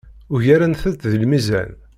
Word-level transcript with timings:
Ugarent-t 0.33 0.97
deg 1.03 1.13
lmizan. 1.21 1.71